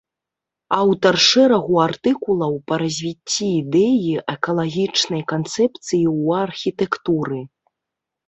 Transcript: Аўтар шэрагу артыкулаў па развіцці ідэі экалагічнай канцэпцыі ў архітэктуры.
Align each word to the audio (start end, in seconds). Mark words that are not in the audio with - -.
Аўтар 0.81 1.15
шэрагу 1.25 1.75
артыкулаў 1.87 2.53
па 2.71 2.75
развіцці 2.83 3.47
ідэі 3.61 4.15
экалагічнай 4.35 5.21
канцэпцыі 5.33 6.03
ў 6.23 6.47
архітэктуры. 6.47 7.39